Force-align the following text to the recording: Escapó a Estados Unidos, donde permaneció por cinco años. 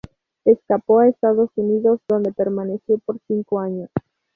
Escapó 0.45 0.97
a 1.01 1.09
Estados 1.09 1.51
Unidos, 1.55 1.99
donde 2.07 2.33
permaneció 2.33 2.97
por 3.05 3.19
cinco 3.27 3.59
años. 3.59 3.91